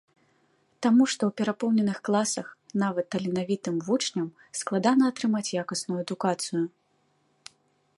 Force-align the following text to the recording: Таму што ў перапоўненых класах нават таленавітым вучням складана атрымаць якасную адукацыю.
Таму 0.85 1.03
што 1.13 1.21
ў 1.27 1.31
перапоўненых 1.41 1.99
класах 2.09 2.47
нават 2.85 3.05
таленавітым 3.17 3.75
вучням 3.91 4.27
складана 4.61 5.03
атрымаць 5.15 5.47
якасную 5.65 5.99
адукацыю. 6.07 6.63